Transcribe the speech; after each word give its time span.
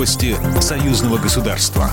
Новости 0.00 0.34
союзного 0.62 1.18
государства. 1.18 1.90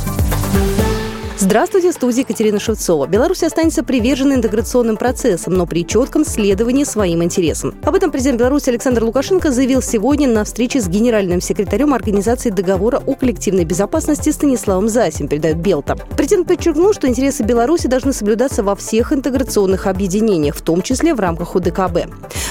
Здравствуйте, 1.38 1.92
студия 1.92 2.22
Екатерина 2.22 2.60
Шевцова. 2.60 3.06
Беларусь 3.06 3.44
останется 3.44 3.84
привержена 3.84 4.36
интеграционным 4.36 4.98
процессам, 4.98 5.54
но 5.54 5.66
при 5.66 5.86
четком 5.86 6.26
следовании 6.26 6.84
своим 6.84 7.22
интересам. 7.22 7.76
Об 7.84 7.96
этом 7.96 8.12
президент 8.12 8.40
Беларуси 8.40 8.70
Александр 8.70 9.04
Лукашенко 9.04 9.52
заявил 9.52 9.82
сегодня 9.82 10.28
на 10.28 10.46
встрече 10.46 10.82
с 10.82 10.88
генеральным 10.88 11.42
секретарем 11.42 11.94
Организации 11.94 12.50
договора 12.50 13.02
о 13.06 13.14
коллективной 13.14 13.66
безопасности 13.66 14.30
Станиславом 14.30 14.88
Засим, 14.90 15.28
передает 15.28 15.58
Белта. 15.58 15.96
Президент 16.16 16.48
подчеркнул, 16.48 16.94
что 16.94 17.08
интересы 17.08 17.44
Беларуси 17.44 17.88
должны 17.88 18.14
соблюдаться 18.14 18.64
во 18.64 18.76
всех 18.76 19.14
интеграционных 19.14 19.86
объединениях, 19.86 20.56
в 20.56 20.62
том 20.62 20.82
числе 20.82 21.14
в 21.14 21.20
рамках 21.20 21.56
УДКБ. 21.56 22.08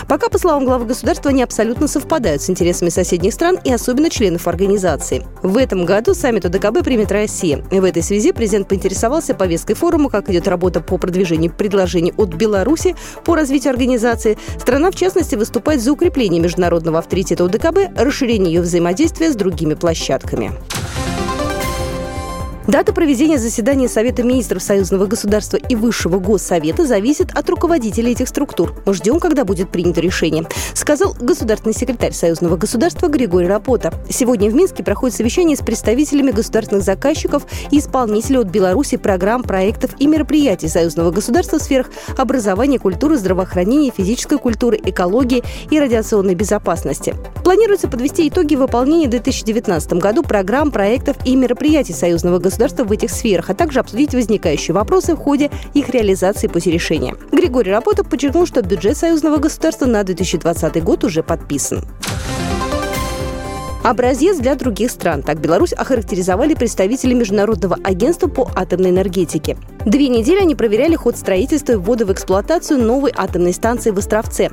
Пока, 0.09 0.29
по 0.29 0.39
словам 0.39 0.65
главы 0.65 0.87
государства, 0.87 1.31
они 1.31 1.43
абсолютно 1.43 1.89
совпадают 1.89 2.43
с 2.43 2.51
интересами 2.51 2.91
соседних 2.91 3.35
стран 3.35 3.59
и 3.65 3.73
особенно 3.73 4.09
членов 4.09 4.47
организации. 4.47 5.25
В 5.43 5.57
этом 5.57 5.85
году 5.85 6.15
саммит 6.15 6.45
УДКБ 6.45 6.85
примет 6.85 7.11
Россия. 7.11 7.65
В 7.71 7.85
этой 7.85 8.03
связи 8.03 8.33
президент 8.33 8.69
поинтересовался 8.69 9.35
повесткой 9.35 9.75
форума, 9.75 10.09
как 10.09 10.31
идет 10.31 10.47
работа 10.49 10.81
по 10.81 10.99
продвижению 10.99 11.53
предложений 11.53 12.15
от 12.17 12.35
Беларуси 12.35 12.95
по 13.25 13.35
развитию 13.35 13.73
организации. 13.73 14.39
Страна, 14.61 14.91
в 14.91 14.95
частности, 14.95 15.35
выступает 15.35 15.83
за 15.83 15.93
укрепление 15.93 16.41
международного 16.41 17.01
авторитета 17.01 17.45
УДКБ, 17.45 17.99
расширение 17.99 18.55
ее 18.55 18.61
взаимодействия 18.61 19.33
с 19.33 19.37
другими 19.37 19.75
площадками. 19.75 20.53
Дата 22.69 22.93
проведения 22.93 23.39
заседания 23.39 23.89
Совета 23.89 24.25
министров 24.25 24.61
Союзного 24.61 25.07
государства 25.07 25.57
и 25.57 25.77
Высшего 25.77 26.19
Госсовета 26.19 26.85
зависит 26.85 27.31
от 27.33 27.49
руководителей 27.49 28.11
этих 28.11 28.27
структур. 28.27 28.75
Мы 28.85 28.93
ждем, 28.93 29.21
когда 29.21 29.45
будет 29.45 29.71
принято 29.71 30.01
решение, 30.01 30.45
сказал 30.75 31.15
государственный 31.21 31.75
секретарь 31.75 32.13
Союзного 32.13 32.57
государства 32.57 33.07
Григорий 33.07 33.47
Рапота. 33.47 33.95
Сегодня 34.11 34.51
в 34.51 34.55
Минске 34.55 34.83
проходит 34.83 35.17
совещание 35.17 35.57
с 35.57 35.61
представителями 35.61 36.33
государственных 36.33 36.83
заказчиков 36.83 37.47
и 37.71 37.79
исполнителей 37.79 38.41
от 38.41 38.49
Беларуси 38.49 38.97
программ, 38.97 39.45
проектов 39.45 39.93
и 40.01 40.09
мероприятий 40.09 40.67
Союзного 40.67 41.13
государства 41.13 41.61
в 41.61 41.63
сферах 41.63 41.89
образования, 42.17 42.81
культуры, 42.81 43.17
здравоохранения, 43.17 43.93
физической 43.97 44.39
культуры, 44.39 44.81
экологии 44.85 45.45
и 45.71 45.79
радиационной 45.79 46.35
безопасности. 46.35 47.15
Планируется 47.45 47.87
подвести 47.87 48.29
итоги 48.29 48.57
выполнения 48.57 49.07
в 49.07 49.11
2019 49.11 49.93
году 49.93 50.25
программ, 50.25 50.73
проектов 50.73 51.17
и 51.25 51.37
мероприятий 51.37 51.93
Союзного 51.93 52.39
государства 52.39 52.56
государства 52.57 52.85
в 52.85 52.93
этих 52.93 53.11
сферах, 53.11 53.51
а 53.51 53.55
также 53.55 53.81
обсудить 53.81 54.15
возникающие 54.15 54.75
вопросы 54.75 55.15
в 55.15 55.19
ходе 55.19 55.51
их 55.75 55.91
реализации 55.91 56.47
пути 56.47 56.71
решения. 56.71 57.15
Григорий 57.31 57.71
Работа 57.71 58.03
подчеркнул, 58.03 58.47
что 58.47 58.63
бюджет 58.63 58.97
союзного 58.97 59.37
государства 59.37 59.85
на 59.85 60.03
2020 60.03 60.83
год 60.83 61.05
уже 61.05 61.23
подписан. 61.23 61.85
Образец 63.87 64.39
для 64.39 64.57
других 64.57 64.91
стран. 64.91 65.23
Так 65.23 65.39
Беларусь 65.39 65.73
охарактеризовали 65.73 66.55
представители 66.55 67.15
Международного 67.15 67.79
агентства 67.85 68.27
по 68.27 68.51
атомной 68.57 68.91
энергетике. 68.91 69.57
Две 69.85 70.09
недели 70.09 70.41
они 70.41 70.57
проверяли 70.57 70.97
ход 70.97 71.17
строительства 71.17 71.75
и 71.75 71.77
ввода 71.77 72.05
в 72.05 72.13
эксплуатацию 72.13 72.83
новой 72.83 73.13
атомной 73.15 73.53
станции 73.53 73.93
в 73.93 73.99
Островце. 73.99 74.51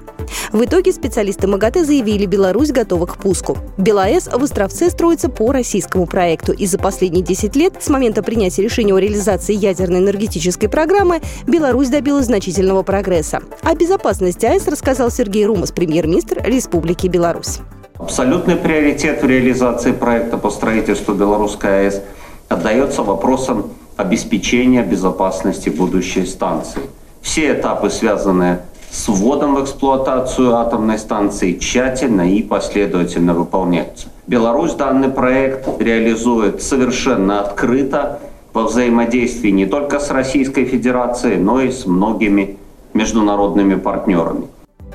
В 0.52 0.64
итоге 0.64 0.92
специалисты 0.92 1.48
МАГАТЭ 1.48 1.84
заявили, 1.84 2.28
Беларусь 2.28 2.72
готова 2.72 3.08
к 3.08 3.18
пуску. 3.18 3.58
БелАЭС 3.80 4.28
в 4.28 4.44
Островце 4.44 4.92
строится 4.92 5.30
по 5.30 5.52
российскому 5.52 6.06
проекту. 6.06 6.54
И 6.54 6.68
за 6.68 6.78
последние 6.78 7.24
10 7.24 7.56
лет, 7.56 7.74
с 7.80 7.90
момента 7.90 8.22
принятия 8.22 8.62
решения 8.62 8.94
о 8.94 9.00
реализации 9.00 9.56
ядерной 9.56 10.02
энергетической 10.02 10.68
программы, 10.68 11.22
Беларусь 11.48 11.90
добилась 11.90 12.28
значительного 12.28 12.84
прогресса. 12.84 13.40
О 13.64 13.74
безопасности 13.74 14.46
АЭС 14.46 14.68
рассказал 14.68 15.10
Сергей 15.10 15.48
Румас, 15.48 15.72
премьер-министр 15.72 16.40
Республики 16.46 17.08
Беларусь. 17.08 17.62
Абсолютный 18.04 18.58
приоритет 18.58 19.24
в 19.24 19.26
реализации 19.26 19.94
проекта 19.94 20.38
по 20.38 20.50
строительству 20.50 21.14
Белорусской 21.14 21.86
АЭС 21.86 22.02
отдается 22.50 23.02
вопросам 23.02 23.68
обеспечения 23.96 24.84
безопасности 24.84 25.70
будущей 25.70 26.26
станции. 26.26 26.82
Все 27.22 27.54
этапы, 27.54 27.90
связанные 27.90 28.64
с 28.92 29.08
вводом 29.08 29.56
в 29.56 29.64
эксплуатацию 29.64 30.54
атомной 30.58 31.00
станции, 31.00 31.54
тщательно 31.54 32.30
и 32.30 32.44
последовательно 32.44 33.34
выполняются. 33.34 34.10
Беларусь 34.28 34.74
данный 34.74 35.08
проект 35.08 35.70
реализует 35.80 36.62
совершенно 36.62 37.40
открыто 37.40 38.20
во 38.52 38.64
взаимодействии 38.64 39.50
не 39.50 39.66
только 39.66 40.02
с 40.02 40.12
Российской 40.12 40.66
Федерацией, 40.66 41.38
но 41.38 41.62
и 41.62 41.72
с 41.72 41.86
многими 41.86 42.58
международными 42.94 43.76
партнерами. 43.76 44.48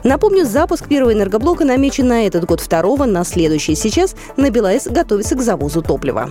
Напомню, 0.04 0.44
запуск 0.44 0.88
первого 0.88 1.12
энергоблока 1.12 1.64
намечен 1.64 2.08
на 2.08 2.26
этот 2.26 2.44
год, 2.44 2.60
второго 2.60 3.04
на 3.04 3.24
следующий. 3.24 3.74
Сейчас 3.74 4.14
на 4.36 4.50
БелАЭС 4.50 4.88
готовится 4.88 5.34
к 5.34 5.42
завозу 5.42 5.82
топлива. 5.82 6.30